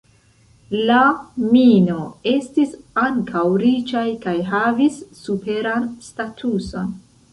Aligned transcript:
La 0.91 1.01
"Mino" 1.49 1.97
estis 2.31 2.73
ankaŭ 3.03 3.45
riĉaj 3.65 4.07
kaj 4.27 4.35
havis 4.55 4.97
superan 5.21 5.87
statuson. 6.11 6.95